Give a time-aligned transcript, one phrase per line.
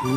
[0.00, 0.08] Este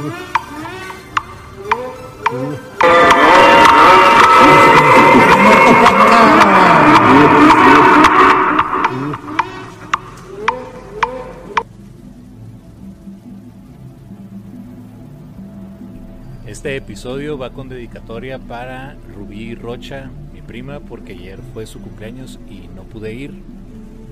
[16.77, 22.69] episodio va con dedicatoria para Rubí Rocha, mi prima, porque ayer fue su cumpleaños y
[22.73, 23.33] no pude ir.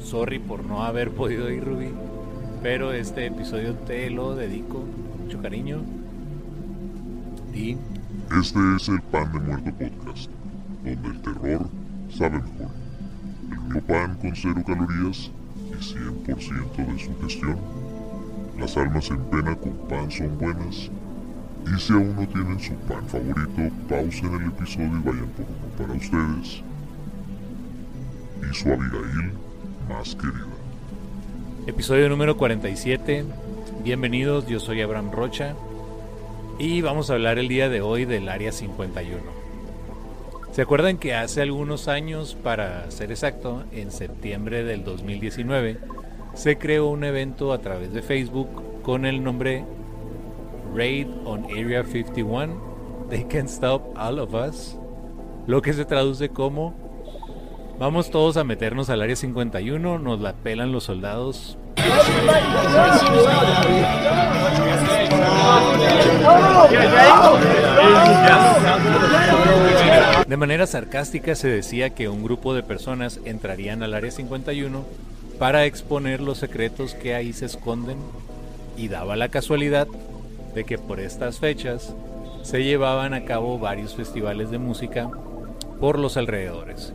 [0.03, 1.91] Sorry por no haber podido ir, Rubí.
[2.61, 4.83] Pero este episodio te lo dedico
[5.31, 5.81] mucho cariño.
[7.53, 7.77] Y
[8.37, 10.29] Este es el Pan de Muerto Podcast,
[10.83, 11.69] donde el terror
[12.09, 12.71] sabe mejor.
[13.75, 15.31] El pan con cero calorías
[15.69, 17.57] y 100% de sugestión.
[18.59, 20.89] Las almas en pena con pan son buenas.
[21.65, 25.77] Y si aún no tienen su pan favorito, pausen el episodio y vayan por uno
[25.77, 26.63] para ustedes.
[28.49, 29.31] Y su Abigail
[29.87, 30.47] más querida.
[31.67, 33.25] episodio número 47.
[33.83, 35.55] Bienvenidos, yo soy Abraham Rocha.
[36.59, 39.17] Y vamos a hablar el día de hoy del Área 51.
[40.51, 45.79] ¿Se acuerdan que hace algunos años, para ser exacto, en septiembre del 2019,
[46.35, 48.49] se creó un evento a través de Facebook
[48.83, 49.65] con el nombre
[50.75, 53.07] Raid on Area 51?
[53.09, 54.77] They can stop all of us.
[55.47, 56.75] Lo que se traduce como
[57.79, 61.57] Vamos todos a meternos al área 51, nos la pelan los soldados.
[70.27, 74.85] De manera sarcástica se decía que un grupo de personas entrarían al área 51
[75.39, 77.97] para exponer los secretos que ahí se esconden.
[78.77, 79.87] Y daba la casualidad
[80.55, 81.93] de que por estas fechas
[82.43, 85.09] se llevaban a cabo varios festivales de música
[85.79, 86.93] por los alrededores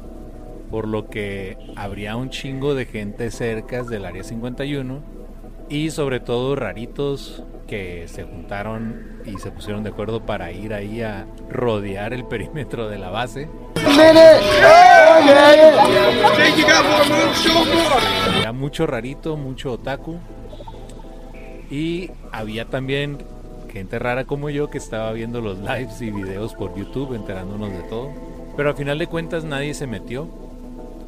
[0.70, 5.00] por lo que habría un chingo de gente cerca del área 51
[5.68, 11.02] y sobre todo raritos que se juntaron y se pusieron de acuerdo para ir ahí
[11.02, 13.48] a rodear el perímetro de la base.
[18.40, 20.18] Era mucho rarito, mucho otaku
[21.70, 23.18] y había también
[23.72, 27.82] gente rara como yo que estaba viendo los lives y videos por YouTube enterándonos de
[27.88, 28.10] todo.
[28.56, 30.28] Pero al final de cuentas nadie se metió,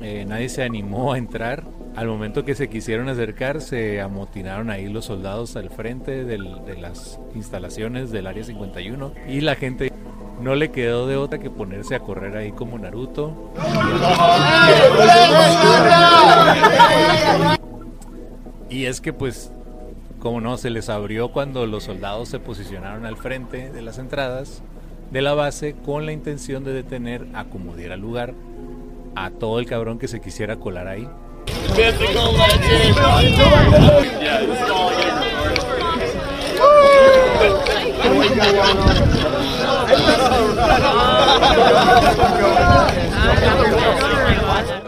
[0.01, 1.65] eh, nadie se animó a entrar.
[1.97, 6.39] Al momento que se quisieron acercar, se amotinaron ahí los soldados al frente de
[6.79, 9.93] las instalaciones del Área 51 y la gente
[10.41, 13.53] no le quedó de otra que ponerse a correr ahí como Naruto.
[18.71, 19.51] Y es que pues,
[20.21, 24.63] como no, se les abrió cuando los soldados se posicionaron al frente de las entradas
[25.11, 28.35] de la base con la intención de detener a como diera lugar
[29.25, 31.09] a todo el cabrón que se quisiera colar ahí.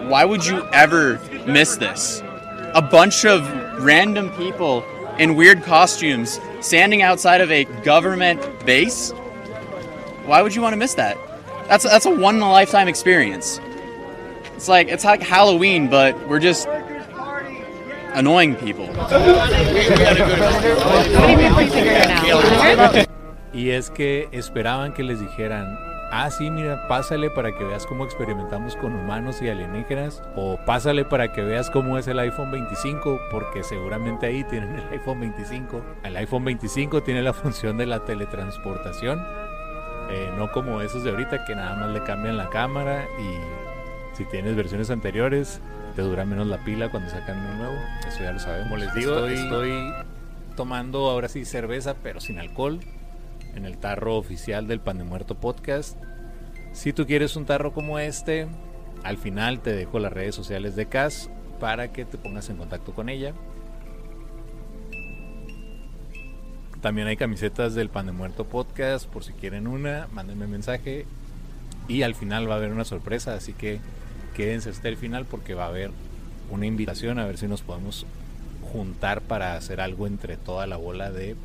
[0.08, 2.22] Why would you ever miss this?
[2.74, 3.42] A bunch of
[3.82, 4.84] random people
[5.19, 9.12] in weird costumes standing outside of a government base?
[10.26, 11.16] Why would you want to miss that?
[11.69, 13.60] That's that's a one in a lifetime experience.
[14.60, 16.69] It's like it's like Halloween, but we're just
[18.12, 18.91] annoying people.
[23.54, 25.78] Y es que esperaban que les dijeran,
[26.12, 31.06] ah, sí, mira, pásale para que veas cómo experimentamos con humanos y alienígenas, o pásale
[31.06, 35.82] para que veas cómo es el iPhone 25, porque seguramente ahí tienen el iPhone 25.
[36.04, 39.26] El iPhone 25 tiene la función de la teletransportación,
[40.10, 43.59] eh, no como esos de ahorita que nada más le cambian la cámara y
[44.20, 45.60] si tienes versiones anteriores
[45.97, 47.75] te dura menos la pila cuando sacan uno nuevo.
[48.06, 48.64] Eso ya lo sabemos.
[48.69, 49.92] Como les digo, Estoy- estoy
[50.56, 52.81] tomando ahora sí cerveza, pero sin alcohol
[53.54, 55.97] en el tarro oficial del Pan de Muerto Podcast.
[56.72, 58.47] Si tú quieres un tarro como este,
[59.04, 62.92] al final te dejo las redes sociales de Cas para que te pongas en contacto
[62.92, 63.32] con ella.
[66.82, 71.06] También hay camisetas del Pan de Muerto Podcast, por si quieren una, mándenme mensaje.
[71.88, 73.81] Y al final va a haber una sorpresa, así que
[74.31, 75.91] quédense hasta el final porque va a haber
[76.50, 78.06] una invitación a ver si nos podemos
[78.73, 81.37] juntar para hacer algo entre toda la bola de,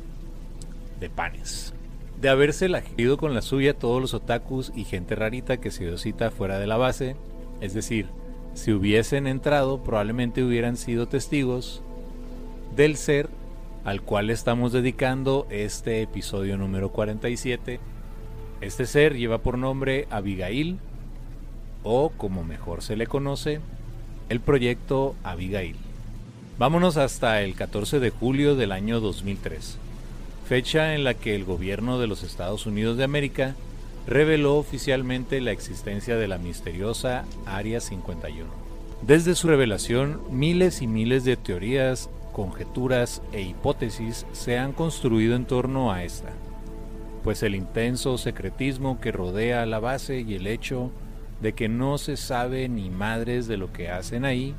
[1.00, 1.72] de panes.
[2.20, 5.98] De haberse ido con la suya todos los otakus y gente rarita que se dio
[5.98, 7.16] cita fuera de la base,
[7.60, 8.06] es decir,
[8.54, 11.82] si hubiesen entrado probablemente hubieran sido testigos
[12.74, 13.28] del ser
[13.84, 17.78] al cual estamos dedicando este episodio número 47.
[18.60, 20.78] Este ser lleva por nombre Abigail,
[21.88, 23.60] o como mejor se le conoce,
[24.28, 25.76] el proyecto Abigail.
[26.58, 29.78] Vámonos hasta el 14 de julio del año 2003.
[30.48, 33.54] fecha en la que el gobierno de los Estados Unidos de América
[34.06, 38.48] reveló oficialmente la existencia de la misteriosa Área 51.
[39.02, 45.46] Desde su revelación, miles y miles de teorías, conjeturas e hipótesis se han construido en
[45.46, 46.30] torno a esta,
[47.24, 50.90] pues el intenso secretismo que rodea la base y el hecho
[51.40, 54.54] de que no se sabe ni madres de lo que hacen ahí,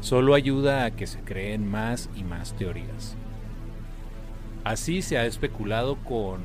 [0.00, 3.16] solo ayuda a que se creen más y más teorías.
[4.64, 6.40] Así se ha especulado con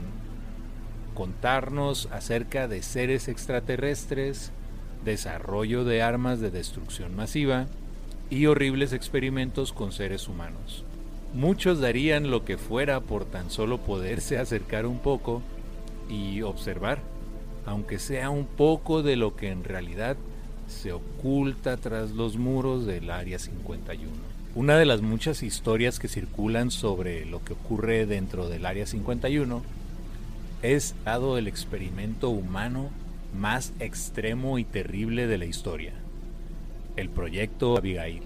[1.14, 4.52] contarnos acerca de seres extraterrestres,
[5.04, 7.68] desarrollo de armas de destrucción masiva
[8.30, 10.84] y horribles experimentos con seres humanos.
[11.34, 15.42] Muchos darían lo que fuera por tan solo poderse acercar un poco
[16.10, 17.00] y observar,
[17.66, 20.18] aunque sea un poco de lo que en realidad
[20.68, 24.12] se oculta tras los muros del Área 51.
[24.56, 29.62] Una de las muchas historias que circulan sobre lo que ocurre dentro del Área 51
[30.62, 32.90] es dado el experimento humano
[33.38, 35.94] más extremo y terrible de la historia,
[36.96, 38.22] el proyecto Abigail.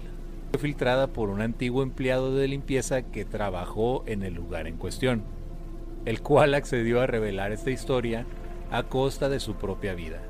[0.52, 5.22] Fue filtrada por un antiguo empleado de limpieza que trabajó en el lugar en cuestión,
[6.04, 8.24] el cual accedió a revelar esta historia
[8.70, 10.20] a costa de su propia vida,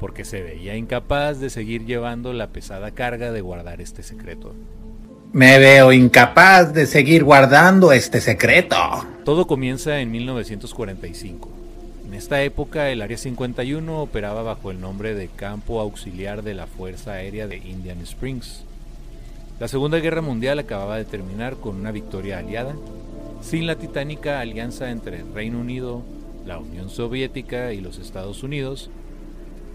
[0.00, 4.54] porque se veía incapaz de seguir llevando la pesada carga de guardar este secreto.
[5.32, 8.76] Me veo incapaz de seguir guardando este secreto.
[9.24, 11.48] Todo comienza en 1945.
[12.06, 16.66] En esta época el Área 51 operaba bajo el nombre de Campo Auxiliar de la
[16.66, 18.64] Fuerza Aérea de Indian Springs.
[19.58, 22.74] La Segunda Guerra Mundial acababa de terminar con una victoria aliada,
[23.40, 26.02] sin la titánica alianza entre Reino Unido,
[26.46, 28.90] la Unión Soviética y los Estados Unidos.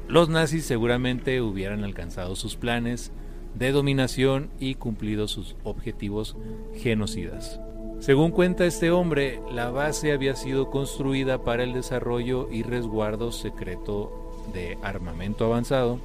[0.07, 3.11] Los nazis seguramente hubieran alcanzado sus planes
[3.55, 6.35] de dominación y cumplido sus objetivos
[6.75, 7.59] genocidas.
[7.99, 14.11] Según cuenta este hombre, la base había sido construida para el desarrollo y resguardo secreto
[14.53, 15.99] de armamento avanzado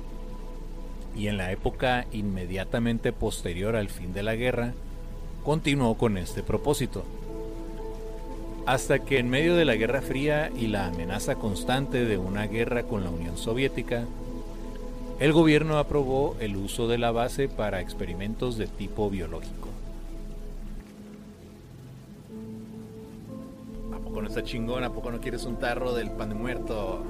[1.15, 4.73] y en la época inmediatamente posterior al fin de la guerra
[5.45, 7.05] continuó con este propósito.
[8.65, 12.85] Hasta que en medio de la Guerra Fría y la amenaza constante de una guerra
[12.85, 14.05] con la Unión Soviética,
[15.19, 19.69] el gobierno aprobó el uso de la base para experimentos de tipo biológico.
[23.93, 24.85] ¿A poco no está chingón?
[24.85, 27.03] ¿A poco no quieres un tarro del pan de muerto?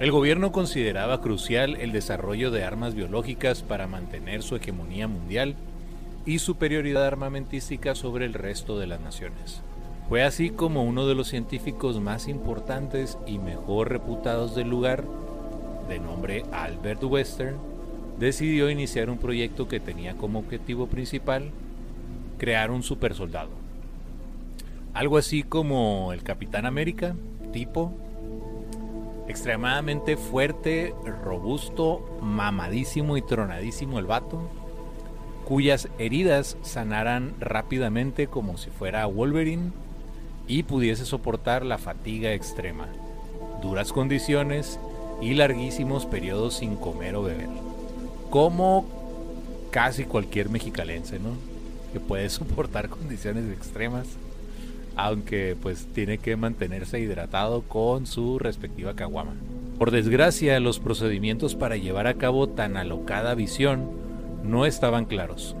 [0.00, 5.54] El gobierno consideraba crucial el desarrollo de armas biológicas para mantener su hegemonía mundial
[6.26, 9.62] y superioridad armamentística sobre el resto de las naciones.
[10.08, 15.04] Fue así como uno de los científicos más importantes y mejor reputados del lugar
[15.88, 17.56] de nombre Albert Western,
[18.18, 21.50] decidió iniciar un proyecto que tenía como objetivo principal
[22.38, 23.50] crear un supersoldado.
[24.92, 27.16] Algo así como el Capitán América,
[27.52, 27.92] tipo,
[29.26, 34.50] extremadamente fuerte, robusto, mamadísimo y tronadísimo el vato,
[35.46, 39.72] cuyas heridas sanaran rápidamente como si fuera Wolverine
[40.46, 42.88] y pudiese soportar la fatiga extrema,
[43.62, 44.78] duras condiciones
[45.20, 47.48] y larguísimos periodos sin comer o beber.
[48.30, 48.86] Como
[49.70, 51.30] casi cualquier mexicalense, ¿no?
[51.92, 54.06] Que puede soportar condiciones extremas,
[54.96, 59.34] aunque pues tiene que mantenerse hidratado con su respectiva caguama.
[59.78, 63.90] Por desgracia, los procedimientos para llevar a cabo tan alocada visión
[64.44, 65.56] no estaban claros,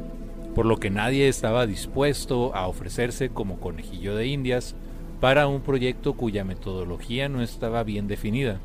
[0.54, 4.74] por lo que nadie estaba dispuesto a ofrecerse como conejillo de indias
[5.20, 8.60] para un proyecto cuya metodología no estaba bien definida.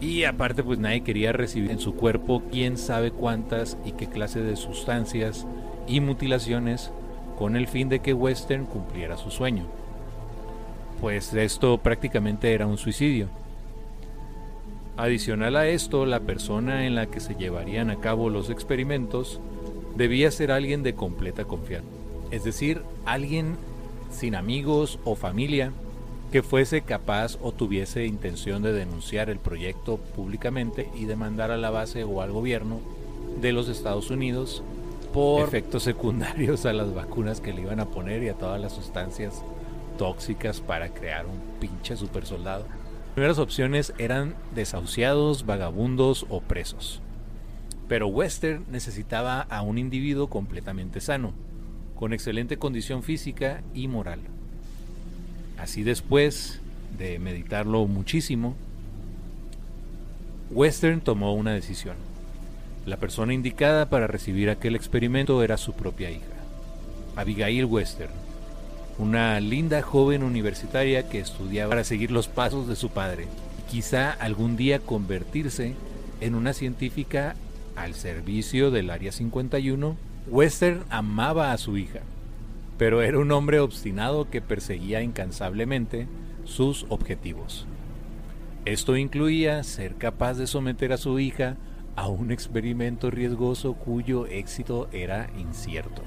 [0.00, 4.40] Y aparte pues nadie quería recibir en su cuerpo quién sabe cuántas y qué clase
[4.40, 5.46] de sustancias
[5.88, 6.92] y mutilaciones
[7.36, 9.64] con el fin de que Western cumpliera su sueño.
[11.00, 13.28] Pues esto prácticamente era un suicidio.
[14.96, 19.40] Adicional a esto, la persona en la que se llevarían a cabo los experimentos
[19.98, 21.88] debía ser alguien de completa confianza.
[22.30, 23.56] Es decir, alguien
[24.10, 25.72] sin amigos o familia
[26.30, 31.70] que fuese capaz o tuviese intención de denunciar el proyecto públicamente y demandar a la
[31.70, 32.80] base o al gobierno
[33.40, 34.62] de los Estados Unidos
[35.12, 38.74] por efectos secundarios a las vacunas que le iban a poner y a todas las
[38.74, 39.42] sustancias
[39.96, 42.66] tóxicas para crear un pinche super soldado.
[42.68, 47.02] Las primeras opciones eran desahuciados, vagabundos o presos.
[47.88, 51.32] Pero Western necesitaba a un individuo completamente sano,
[51.96, 54.20] con excelente condición física y moral.
[55.58, 56.60] Así después
[56.96, 58.54] de meditarlo muchísimo,
[60.50, 61.96] Western tomó una decisión.
[62.86, 66.24] La persona indicada para recibir aquel experimento era su propia hija,
[67.16, 68.12] Abigail Western,
[68.98, 73.26] una linda joven universitaria que estudiaba para seguir los pasos de su padre
[73.58, 75.74] y quizá algún día convertirse
[76.20, 77.36] en una científica
[77.78, 79.96] al servicio del Área 51.
[80.28, 82.00] Western amaba a su hija,
[82.76, 86.06] pero era un hombre obstinado que perseguía incansablemente
[86.44, 87.66] sus objetivos.
[88.64, 91.56] Esto incluía ser capaz de someter a su hija
[91.96, 96.02] a un experimento riesgoso cuyo éxito era incierto.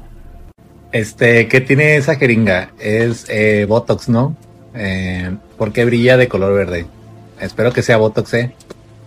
[0.91, 2.71] Este, ¿qué tiene esa jeringa?
[2.79, 4.35] Es eh, Botox, ¿no?
[4.75, 6.85] Eh, ¿Por qué brilla de color verde?
[7.39, 8.53] Espero que sea Botox, ¿eh?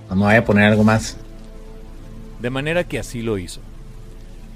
[0.09, 1.18] No me vaya a poner algo más.
[2.44, 3.62] De manera que así lo hizo.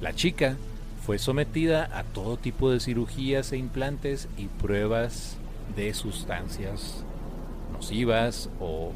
[0.02, 0.58] La chica
[1.06, 5.38] fue sometida a todo tipo de cirugías e implantes y pruebas
[5.74, 7.02] de sustancias
[7.72, 8.92] nocivas o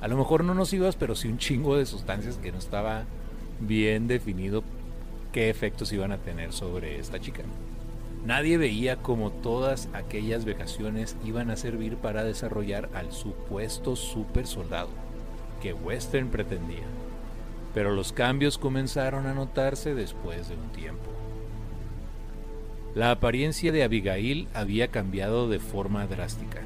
[0.00, 3.04] a lo mejor no nocivas, pero sí un chingo de sustancias que no estaba
[3.60, 4.64] bien definido
[5.30, 7.44] qué efectos iban a tener sobre esta chica.
[8.26, 14.88] Nadie veía cómo todas aquellas vejaciones iban a servir para desarrollar al supuesto super soldado
[15.62, 16.82] que Western pretendía.
[17.74, 21.10] Pero los cambios comenzaron a notarse después de un tiempo.
[22.94, 26.62] La apariencia de Abigail había cambiado de forma drástica.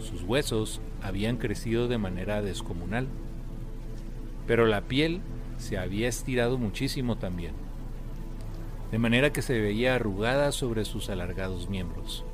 [0.00, 3.06] Sus huesos habían crecido de manera descomunal,
[4.48, 5.20] pero la piel
[5.56, 7.52] se había estirado muchísimo también,
[8.90, 12.24] de manera que se veía arrugada sobre sus alargados miembros.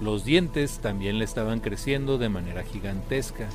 [0.00, 3.48] Los dientes también le estaban creciendo de manera gigantesca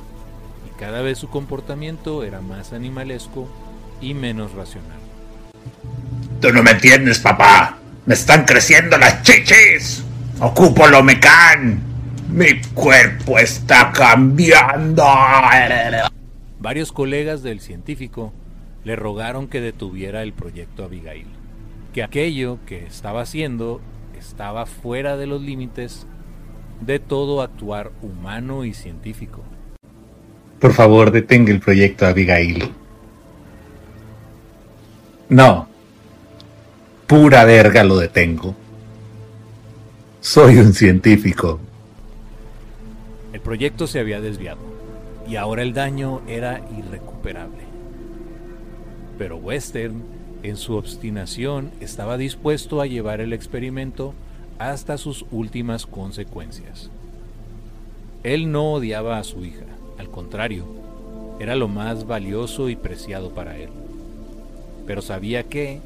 [0.78, 3.48] cada vez su comportamiento era más animalesco
[4.00, 4.98] y menos racional.
[6.40, 7.78] Tú no me entiendes, papá.
[8.06, 10.04] Me están creciendo las chichis.
[10.40, 11.82] Ocupo lo mecán.
[12.28, 15.04] Mi cuerpo está cambiando.
[16.60, 18.32] Varios colegas del científico
[18.84, 21.26] le rogaron que detuviera el proyecto Abigail,
[21.92, 23.80] que aquello que estaba haciendo
[24.16, 26.06] estaba fuera de los límites
[26.80, 29.42] de todo actuar humano y científico.
[30.60, 32.72] Por favor, detenga el proyecto Abigail.
[35.28, 35.68] No.
[37.06, 38.54] Pura verga lo detengo.
[40.20, 41.60] Soy un científico.
[43.32, 44.60] El proyecto se había desviado
[45.28, 47.62] y ahora el daño era irrecuperable.
[49.16, 50.02] Pero Western,
[50.42, 54.14] en su obstinación, estaba dispuesto a llevar el experimento
[54.58, 56.90] hasta sus últimas consecuencias.
[58.24, 59.64] Él no odiaba a su hija,
[59.98, 60.64] al contrario,
[61.40, 63.70] era lo más valioso y preciado para él.
[64.86, 65.80] Pero sabía que,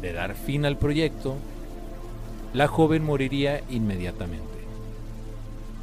[0.00, 1.36] de dar fin al proyecto,
[2.54, 4.56] la joven moriría inmediatamente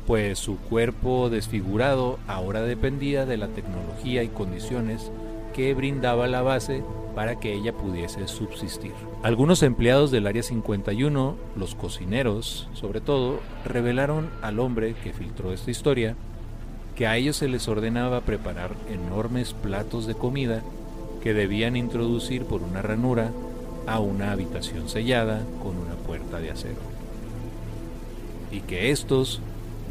[0.05, 5.11] pues su cuerpo desfigurado ahora dependía de la tecnología y condiciones
[5.53, 6.83] que brindaba la base
[7.15, 8.93] para que ella pudiese subsistir.
[9.21, 15.71] Algunos empleados del Área 51, los cocineros sobre todo, revelaron al hombre que filtró esta
[15.71, 16.15] historia
[16.95, 20.61] que a ellos se les ordenaba preparar enormes platos de comida
[21.21, 23.31] que debían introducir por una ranura
[23.87, 26.81] a una habitación sellada con una puerta de acero.
[28.51, 29.41] Y que estos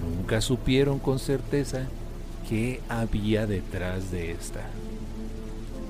[0.03, 1.83] nunca supieron con certeza
[2.49, 4.61] qué había detrás de esta,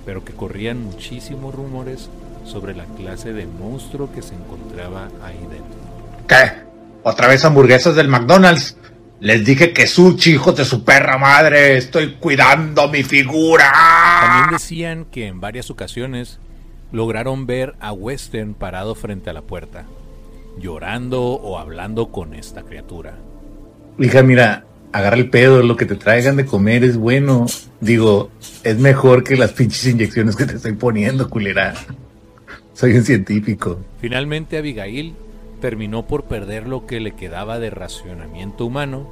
[0.06, 2.08] pero que corrían muchísimos rumores
[2.44, 5.78] sobre la clase de monstruo que se encontraba ahí dentro.
[6.26, 6.62] ¿Qué?
[7.02, 8.76] ¿Otra vez hamburguesas del McDonald's?
[9.22, 11.76] Les dije que sushi, hijos de su perra madre.
[11.76, 13.70] Estoy cuidando mi figura.
[14.20, 16.40] También decían que en varias ocasiones
[16.90, 19.84] lograron ver a Western parado frente a la puerta,
[20.58, 23.14] llorando o hablando con esta criatura.
[23.96, 27.46] Hija, mira, agarra el pedo, lo que te traigan de comer es bueno.
[27.80, 28.32] Digo,
[28.64, 31.74] es mejor que las pinches inyecciones que te estoy poniendo, culera.
[32.74, 33.78] Soy un científico.
[34.00, 35.14] Finalmente Abigail
[35.62, 39.08] terminó por perder lo que le quedaba de racionamiento humano,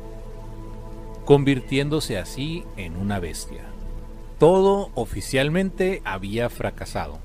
[1.24, 3.62] convirtiéndose así en una bestia.
[4.38, 7.20] Todo oficialmente había fracasado.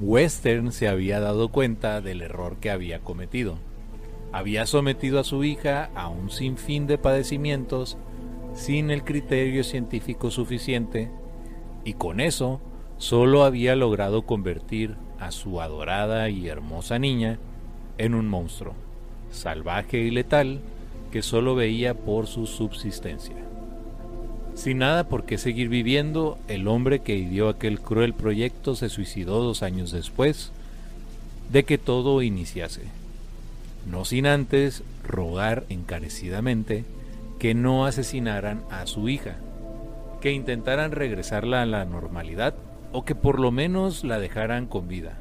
[0.00, 3.58] Western se había dado cuenta del error que había cometido
[4.32, 7.98] había sometido a su hija a un sinfín de padecimientos
[8.54, 11.10] sin el criterio científico suficiente
[11.84, 12.60] y con eso
[12.96, 17.38] solo había logrado convertir a su adorada y hermosa niña
[18.02, 18.74] en un monstruo,
[19.30, 20.60] salvaje y letal,
[21.10, 23.36] que solo veía por su subsistencia.
[24.54, 29.42] Sin nada por qué seguir viviendo, el hombre que ideó aquel cruel proyecto se suicidó
[29.42, 30.52] dos años después
[31.50, 32.82] de que todo iniciase
[33.86, 36.84] no sin antes rogar encarecidamente
[37.38, 39.36] que no asesinaran a su hija,
[40.20, 42.54] que intentaran regresarla a la normalidad
[42.92, 45.18] o que por lo menos la dejaran con vida.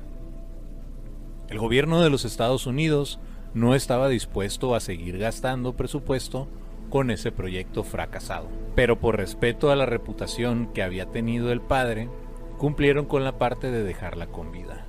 [1.51, 3.19] El gobierno de los Estados Unidos
[3.53, 6.47] no estaba dispuesto a seguir gastando presupuesto
[6.89, 8.47] con ese proyecto fracasado.
[8.73, 12.07] Pero por respeto a la reputación que había tenido el padre,
[12.57, 14.85] cumplieron con la parte de dejarla con vida.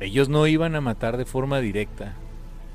[0.00, 2.14] Ellos no iban a matar de forma directa,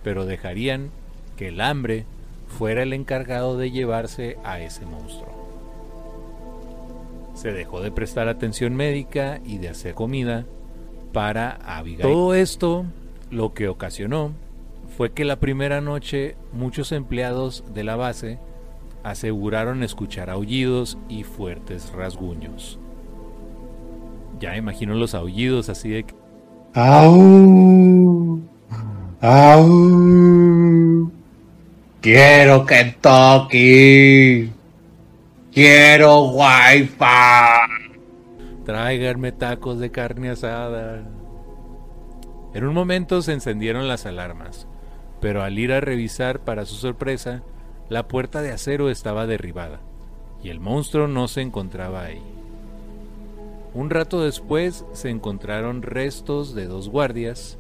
[0.02, 0.92] pero dejarían
[1.36, 2.06] que el hambre
[2.48, 5.36] fuera el encargado de llevarse a ese monstruo.
[7.34, 10.46] Se dejó de prestar atención médica y de hacer comida
[11.12, 12.02] para Abigail.
[12.02, 12.86] Todo esto
[13.32, 14.32] lo que ocasionó
[14.98, 18.40] fue que la primera noche muchos empleados de la base
[19.04, 22.80] aseguraron escuchar aullidos y fuertes rasguños.
[24.40, 26.16] Ya imagino los aullidos así de que...
[26.74, 28.42] ¡Au!
[29.22, 31.12] ¡Au!
[32.02, 34.52] Quiero Kentucky.
[35.52, 37.75] Quiero Wi-Fi.
[38.66, 41.04] Tráiganme tacos de carne asada.
[42.54, 44.68] En un momento se encendieron las alarmas,
[45.22, 47.44] pero al ir a revisar, para su sorpresa,
[47.90, 49.82] la puerta de acero estaba derribada
[50.42, 52.22] y el monstruo no se encontraba ahí.
[53.76, 57.58] Un rato después se encontraron restos de dos guardias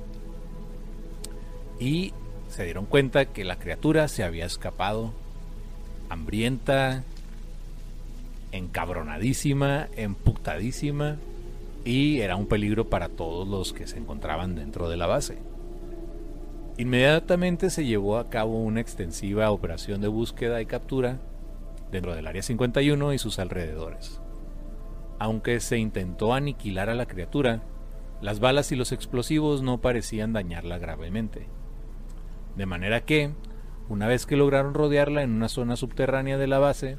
[1.79, 2.13] y
[2.47, 5.11] se dieron cuenta que la criatura se había escapado,
[6.09, 7.03] hambrienta,
[8.57, 11.17] encabronadísima, emputadísima,
[11.83, 15.37] y era un peligro para todos los que se encontraban dentro de la base.
[16.77, 21.19] Inmediatamente se llevó a cabo una extensiva operación de búsqueda y captura
[21.91, 24.19] dentro del Área 51 y sus alrededores.
[25.19, 27.61] Aunque se intentó aniquilar a la criatura,
[28.21, 31.47] las balas y los explosivos no parecían dañarla gravemente.
[32.57, 33.31] De manera que,
[33.87, 36.97] una vez que lograron rodearla en una zona subterránea de la base,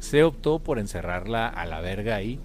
[0.00, 2.40] se optó por encerrarla a la verga ahí.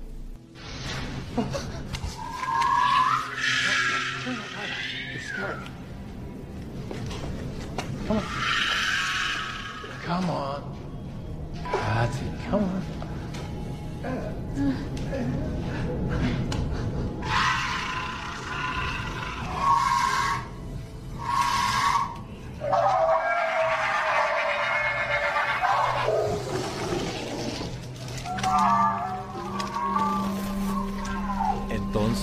[8.05, 8.19] Come
[10.29, 10.61] on.
[12.51, 12.83] come on.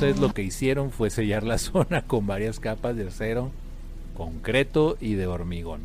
[0.03, 3.53] Lo que hicieron fue sellar la zona con varias capas de acero,
[4.17, 5.83] concreto y de hormigón.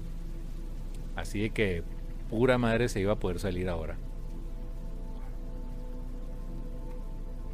[1.15, 1.83] Así que
[2.27, 3.95] pura madre se iba a poder salir ahora.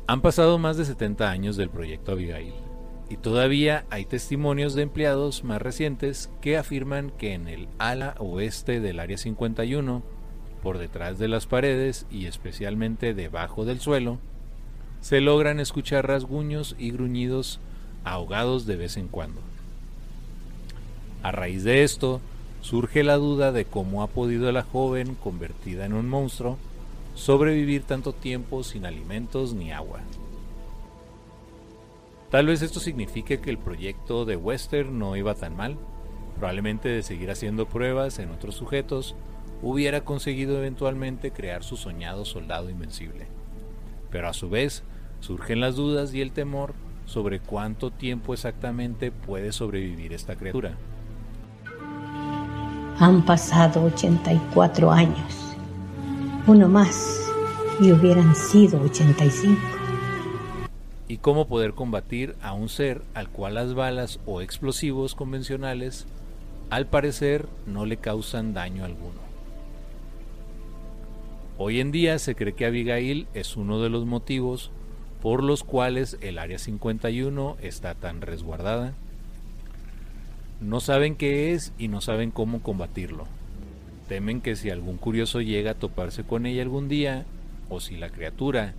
[0.08, 2.54] Han pasado más de 70 años del proyecto Abigail
[3.10, 8.80] y todavía hay testimonios de empleados más recientes que afirman que en el ala oeste
[8.80, 10.02] del Área 51,
[10.62, 14.20] por detrás de las paredes y especialmente debajo del suelo,
[15.04, 17.60] se logran escuchar rasguños y gruñidos
[18.06, 19.42] ahogados de vez en cuando.
[21.22, 22.22] A raíz de esto,
[22.62, 26.58] surge la duda de cómo ha podido la joven, convertida en un monstruo,
[27.16, 30.00] sobrevivir tanto tiempo sin alimentos ni agua.
[32.32, 35.76] Tal vez esto signifique que el proyecto de Western no iba tan mal,
[36.38, 39.16] probablemente de seguir haciendo pruebas en otros sujetos,
[39.62, 43.28] hubiera conseguido eventualmente crear su soñado soldado invencible.
[44.10, 44.84] Pero a su vez,
[45.24, 46.74] surgen las dudas y el temor
[47.06, 50.76] sobre cuánto tiempo exactamente puede sobrevivir esta criatura.
[53.00, 55.56] Han pasado 84 años.
[56.46, 57.26] Uno más
[57.80, 59.62] y hubieran sido 85.
[61.08, 66.06] Y cómo poder combatir a un ser al cual las balas o explosivos convencionales
[66.70, 69.22] al parecer no le causan daño alguno.
[71.58, 74.72] Hoy en día se cree que Abigail es uno de los motivos
[75.24, 78.94] por los cuales el Área 51 está tan resguardada
[80.64, 83.28] no saben qué es y no saben cómo combatirlo.
[84.08, 87.26] Temen que si algún curioso llega a toparse con ella algún día,
[87.70, 88.74] o si la criatura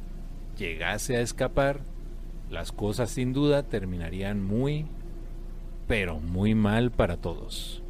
[0.57, 1.81] llegase a escapar,
[2.51, 4.87] las cosas sin duda terminarían muy,
[5.87, 7.83] pero muy mal para todos.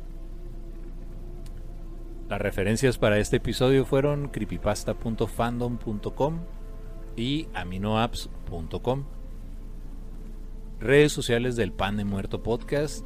[2.29, 6.39] Las referencias para este episodio fueron creepypasta.fandom.com
[7.17, 9.05] y aminoapps.com.
[10.81, 13.05] Redes sociales del Pan de Muerto Podcast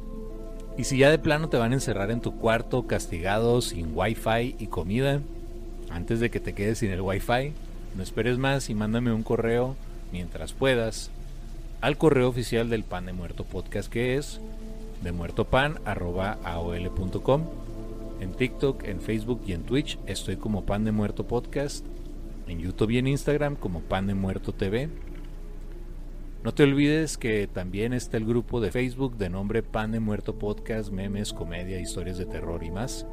[0.77, 4.55] y si ya de plano te van a encerrar en tu cuarto castigado sin wifi
[4.59, 5.19] y comida,
[5.89, 7.51] antes de que te quedes sin el wifi,
[7.97, 9.75] no esperes más y mándame un correo
[10.13, 11.11] mientras puedas
[11.81, 14.39] al correo oficial del Pan de Muerto Podcast que es
[15.03, 17.41] demuertopan.aol.com.
[18.21, 21.83] En TikTok, en Facebook y en Twitch estoy como Pan de Muerto Podcast.
[22.49, 24.89] En YouTube y en Instagram como Pan de Muerto TV.
[26.43, 30.33] No te olvides que también está el grupo de Facebook de nombre Pan de Muerto
[30.39, 33.05] Podcast, memes, comedia, historias de terror y más.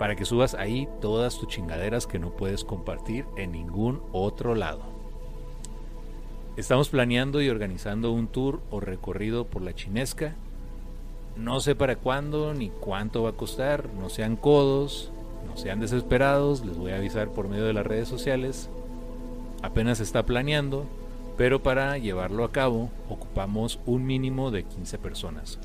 [0.00, 4.82] Para que subas ahí todas tus chingaderas que no puedes compartir en ningún otro lado.
[6.56, 10.34] Estamos planeando y organizando un tour o recorrido por la chinesca.
[11.36, 13.90] No sé para cuándo ni cuánto va a costar.
[13.94, 15.12] No sean codos,
[15.46, 16.64] no sean desesperados.
[16.64, 18.70] Les voy a avisar por medio de las redes sociales.
[19.62, 20.86] Apenas está planeando
[21.36, 25.58] pero para llevarlo a cabo ocupamos un mínimo de 15 personas.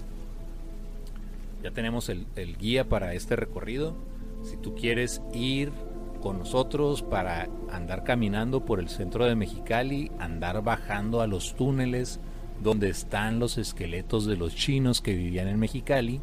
[1.64, 2.26] Ya tenemos el,
[2.58, 3.96] guía para este recorrido.
[4.44, 5.72] Si tú quieres ir
[6.22, 12.20] con nosotros para andar caminando por el centro de Mexicali, andar bajando a los túneles
[12.62, 16.20] donde están los esqueletos de los chinos que vivían en Mexicali.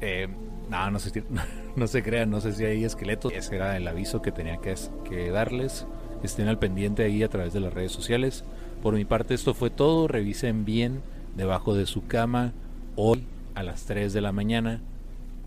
[0.00, 0.28] Eh,
[0.72, 1.22] no, no se,
[1.76, 3.32] no se crean, no sé si hay esqueletos.
[3.32, 5.86] Ese era el aviso que tenía que, que darles
[6.22, 8.44] estén al pendiente ahí a través de las redes sociales.
[8.82, 11.02] Por mi parte esto fue todo, revisen bien
[11.36, 12.52] debajo de su cama
[12.96, 14.80] hoy a las 3 de la mañana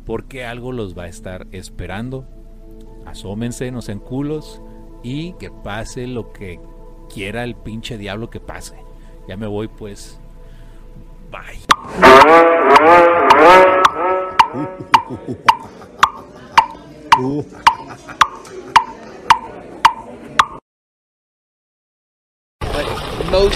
[0.05, 2.25] porque algo los va a estar esperando.
[3.05, 4.61] Asómense, no sean culos
[5.03, 6.59] y que pase lo que
[7.11, 8.75] quiera el pinche diablo que pase.
[9.27, 10.19] Ya me voy pues.
[11.31, 12.14] Bye.
[15.05, 15.21] Most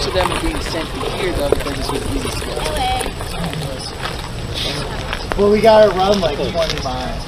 [0.08, 2.46] of them are being sent to here though because it's with easy
[5.40, 7.26] Well, we gotta run like 20 miles.